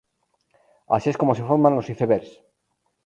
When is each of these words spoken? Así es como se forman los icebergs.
Así 0.95 1.07
es 1.11 1.17
como 1.21 1.35
se 1.35 1.43
forman 1.49 1.75
los 1.75 1.91
icebergs. 1.91 2.31